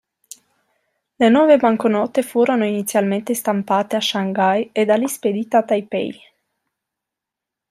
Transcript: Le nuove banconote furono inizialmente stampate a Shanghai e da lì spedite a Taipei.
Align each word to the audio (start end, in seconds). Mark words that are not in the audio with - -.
Le 1.19 1.29
nuove 1.29 1.57
banconote 1.57 2.23
furono 2.23 2.65
inizialmente 2.65 3.35
stampate 3.35 3.95
a 3.97 4.01
Shanghai 4.01 4.67
e 4.71 4.83
da 4.83 4.95
lì 4.95 5.07
spedite 5.07 5.57
a 5.57 5.63
Taipei. 5.63 6.19